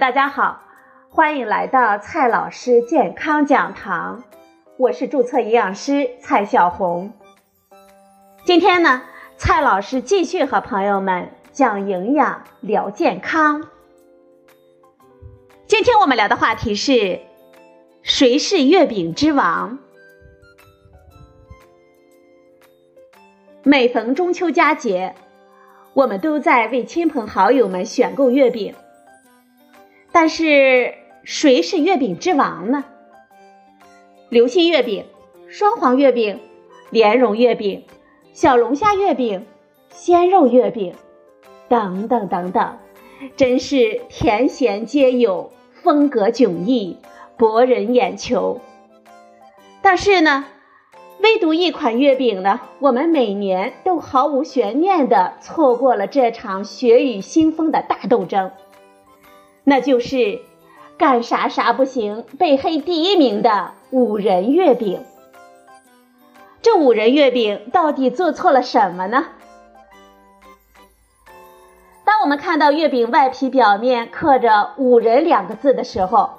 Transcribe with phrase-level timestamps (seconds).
[0.00, 0.62] 大家好，
[1.10, 4.22] 欢迎来到蔡老师健康讲堂，
[4.78, 7.12] 我是注册营养师蔡小红。
[8.46, 9.02] 今天呢，
[9.36, 13.68] 蔡老师继续和朋友们讲营养、聊健康。
[15.66, 17.20] 今天我们聊的话题是：
[18.02, 19.78] 谁是月饼之王？
[23.62, 25.14] 每逢中秋佳节，
[25.92, 28.74] 我们都在为亲朋好友们选购月饼。
[30.12, 30.94] 但是，
[31.24, 32.84] 谁是月饼之王呢？
[34.28, 35.06] 流心月饼、
[35.48, 36.38] 双黄月饼、
[36.90, 37.84] 莲蓉月饼、
[38.32, 39.46] 小龙虾月饼、
[39.90, 40.94] 鲜肉月饼，
[41.68, 42.76] 等等等等，
[43.36, 45.50] 真是甜咸皆有，
[45.82, 46.98] 风格迥异，
[47.36, 48.60] 博人眼球。
[49.80, 50.44] 但是呢？
[51.20, 58.50] 唯独一款月饼呢，我们每年都毫无悬念地错过了这场血雨腥风的大斗争，
[59.64, 60.40] 那就是
[60.96, 65.04] 干啥啥不行，被黑第一名的五仁月饼。
[66.60, 69.26] 这五仁月饼到底做错了什么呢？
[72.04, 76.30] 当我们看到月饼外皮表面刻着“五仁”两个字的时候，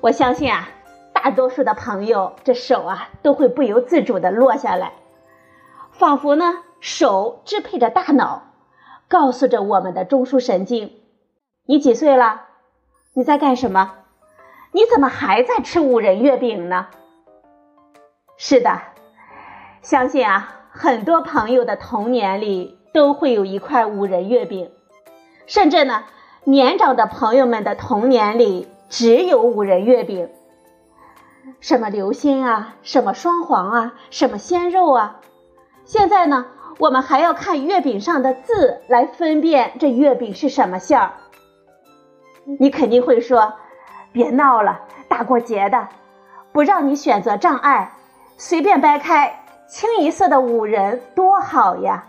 [0.00, 0.68] 我相信啊。
[1.14, 4.94] 大多数的朋友，这手啊都会不由自主的落下来，
[5.92, 8.42] 仿佛呢手支配着大脑，
[9.06, 10.90] 告诉着我们的中枢神经：
[11.64, 12.42] 你几岁了？
[13.14, 13.92] 你在干什么？
[14.72, 16.88] 你怎么还在吃五仁月饼呢？
[18.36, 18.80] 是的，
[19.80, 24.72] 相信啊，很多朋友的童年里都会有一块五仁月饼，
[25.46, 26.02] 甚至呢，
[26.42, 30.30] 年长的朋友们的童年里只有五仁月饼。
[31.60, 35.20] 什么流心啊，什么双黄啊，什么鲜肉啊？
[35.84, 36.46] 现在呢，
[36.78, 41.12] 我们还要看月饼上的字来分辨这月饼是什么馅儿。
[42.58, 43.54] 你肯定会说，
[44.12, 45.88] 别闹了，大过节的，
[46.52, 47.92] 不让你选择障碍，
[48.36, 52.06] 随便掰开，清一色的五仁多好呀！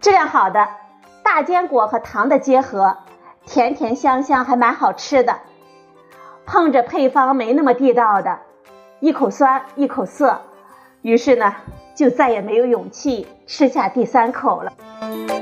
[0.00, 0.68] 质量好的，
[1.22, 2.98] 大坚果和糖的结合，
[3.46, 5.38] 甜甜香香，还蛮好吃的。
[6.46, 8.40] 碰着配方没那么地道的，
[8.98, 10.40] 一口酸一口涩，
[11.02, 11.54] 于是呢，
[11.94, 14.72] 就再也没有勇气吃下第三口了。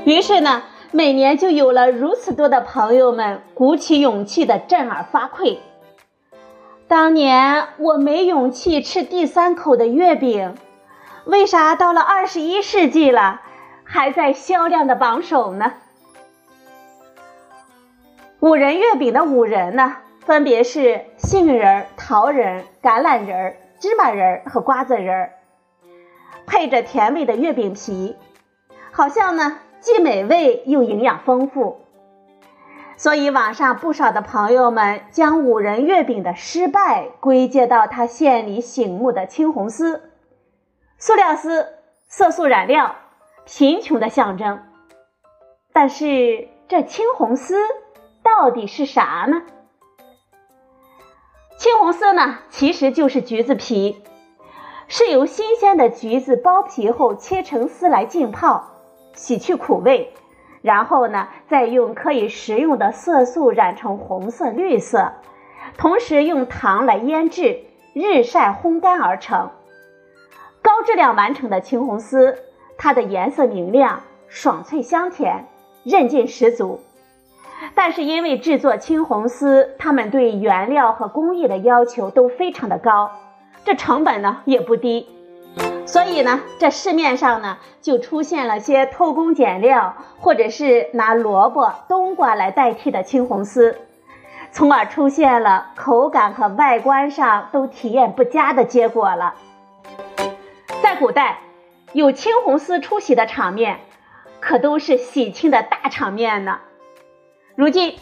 [0.05, 0.61] 于是呢，
[0.91, 5.59] 每年就有了如此多的朋友们鼓起勇气的振耳发聩。
[6.87, 10.55] 当年我没勇气吃第三口的月饼，
[11.25, 13.41] 为啥到了二十一世纪了，
[13.83, 15.73] 还在销量的榜首呢？
[18.39, 19.97] 五仁月饼的五仁呢？
[20.25, 25.29] 分别是杏仁、桃仁、橄榄仁、芝麻仁和瓜子仁，
[26.47, 28.15] 配着甜味的月饼皮，
[28.91, 31.81] 好像呢既美味又营养丰富。
[32.97, 40.11] 所以网上不少的朋友们将五仁月饼的失败归结到它馅里醒目的青红丝，
[40.97, 41.67] 塑料丝、
[42.09, 42.95] 色素染料、
[43.45, 44.61] 贫穷的象征。
[45.71, 47.55] 但是这青红丝
[48.21, 49.43] 到底是啥呢？
[51.57, 54.03] 青红丝呢，其实就是橘子皮，
[54.89, 58.78] 是由新鲜的橘子剥皮后切成丝来浸泡，
[59.19, 60.13] 洗去苦味，
[60.61, 65.11] 然后呢，再用可以食用的色素染成红色、绿色，
[65.77, 69.49] 同时用糖来腌制、日晒烘干而成。
[70.61, 72.37] 高质量完成的青红丝，
[72.77, 75.47] 它的颜色明亮、爽脆香甜、
[75.83, 76.79] 韧劲十足。
[77.75, 83.11] 但是因为制作青红丝，他们对原料和工艺的要求都非常的高，
[83.65, 85.09] 这成本呢也不低，
[85.91, 93.75] 所以呢，这市面上呢就出现了些偷工减料，或者是拿萝卜、冬瓜来代替的青红丝，
[94.51, 99.33] 从而出现了口感和外观上都体验不佳的结果了。
[100.83, 101.39] 在古代，
[101.93, 103.79] 有青红丝出席的场面，
[104.39, 106.59] 可都是喜庆的大场面呢。
[107.55, 107.97] 如今，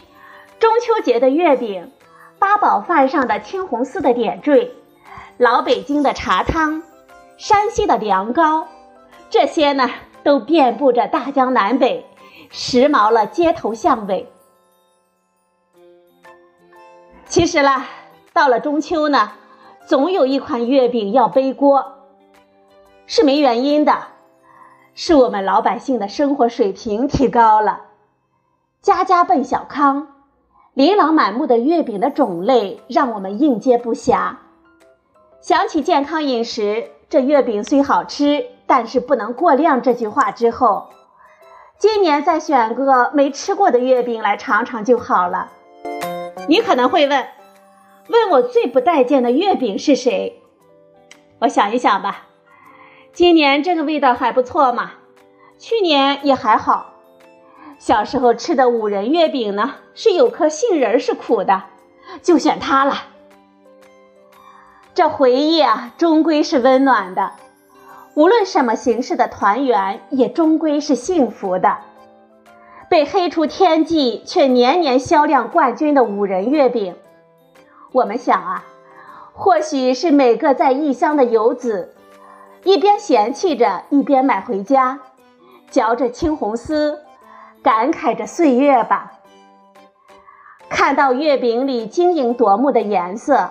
[0.60, 1.90] 中秋节的月饼，
[2.38, 4.72] 八宝饭上的青红丝的点缀，
[5.38, 6.82] 老北京的茶汤，
[7.38, 8.66] 山西的凉糕，
[9.30, 9.88] 这些呢
[10.24, 12.04] 都遍布着大江南北，
[12.50, 14.28] 时髦了街头巷尾。
[17.26, 17.86] 其实啦，
[18.32, 19.30] 到了中秋呢，
[19.86, 21.94] 总有一款月饼要背锅，
[23.06, 24.08] 是没原因的，
[24.94, 27.82] 是我们老百姓的生活水平提高了。
[28.82, 30.08] 家家奔小康，
[30.74, 34.34] 琳琅满目的月饼的种类让我们应接不暇。
[35.40, 39.80] 想起健康饮食，这月饼虽好吃，但是不能过量。
[39.80, 40.90] 这句话之后，
[41.78, 45.50] 今年再选个没吃过的月饼来尝尝就好了。
[46.48, 47.26] 你可能会问，
[48.08, 50.42] 问我最不待见的月饼是谁？
[51.38, 52.26] 我想一想吧，
[53.14, 54.90] 今年这个味道还不错嘛，
[55.58, 56.92] 去年也还好。
[57.78, 61.62] 小时候吃的五仁月饼呢，是有颗杏仁是苦的，
[62.22, 62.94] 就选它了。
[64.98, 67.30] 这回忆啊，终归是温暖的。
[68.14, 71.78] 无论什么形式的团圆，也终归是幸福的。
[72.90, 76.96] 被黑出天际却年年销量冠军的五仁月饼，
[77.92, 78.64] 我们想啊，
[79.34, 81.94] 或许是每个在异乡的游子，
[82.64, 84.98] 一边嫌弃着，一边买回家，
[85.70, 86.98] 嚼着青红丝，
[87.62, 89.12] 感慨着岁月吧。
[90.68, 93.50] 看到月饼里晶莹夺目的颜色，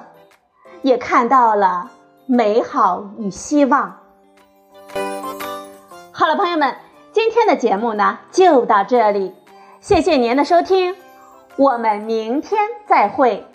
[0.81, 1.89] 也看到了
[2.25, 3.97] 美好与希望。
[6.11, 6.75] 好了，朋友们，
[7.11, 9.33] 今天的节目呢就到这里，
[9.79, 10.95] 谢谢您的收听，
[11.57, 13.45] 我们明天再会。